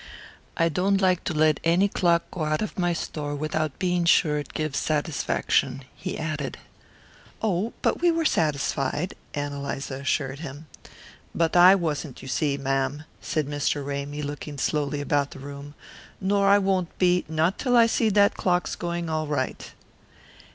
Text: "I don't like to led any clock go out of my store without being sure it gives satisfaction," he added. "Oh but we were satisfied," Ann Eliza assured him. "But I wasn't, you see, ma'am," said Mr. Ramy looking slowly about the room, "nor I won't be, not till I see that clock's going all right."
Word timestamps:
"I 0.57 0.67
don't 0.67 0.99
like 0.99 1.23
to 1.25 1.33
led 1.35 1.59
any 1.63 1.87
clock 1.87 2.23
go 2.31 2.43
out 2.45 2.63
of 2.63 2.79
my 2.79 2.91
store 2.91 3.35
without 3.35 3.77
being 3.77 4.03
sure 4.05 4.39
it 4.39 4.55
gives 4.55 4.79
satisfaction," 4.79 5.83
he 5.95 6.17
added. 6.17 6.57
"Oh 7.39 7.73
but 7.83 8.01
we 8.01 8.09
were 8.09 8.25
satisfied," 8.25 9.13
Ann 9.35 9.53
Eliza 9.53 9.97
assured 9.97 10.39
him. 10.39 10.65
"But 11.35 11.55
I 11.55 11.75
wasn't, 11.75 12.23
you 12.23 12.27
see, 12.27 12.57
ma'am," 12.57 13.03
said 13.21 13.45
Mr. 13.45 13.85
Ramy 13.85 14.23
looking 14.23 14.57
slowly 14.57 15.01
about 15.01 15.29
the 15.29 15.39
room, 15.39 15.75
"nor 16.19 16.47
I 16.47 16.57
won't 16.57 16.97
be, 16.97 17.23
not 17.27 17.59
till 17.59 17.77
I 17.77 17.85
see 17.85 18.09
that 18.09 18.33
clock's 18.33 18.75
going 18.75 19.07
all 19.07 19.27
right." 19.27 19.71